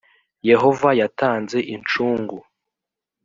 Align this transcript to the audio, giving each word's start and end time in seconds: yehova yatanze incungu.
yehova 0.49 0.89
yatanze 1.01 1.57
incungu. 1.73 2.37